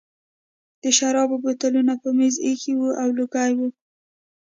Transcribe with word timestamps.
د 0.83 0.85
شرابو 0.97 1.35
بوتلونه 1.43 1.93
په 2.01 2.09
مېز 2.17 2.35
ایښي 2.45 2.73
وو 2.79 2.89
او 3.01 3.09
لوګي 3.17 3.51
وو 3.57 3.67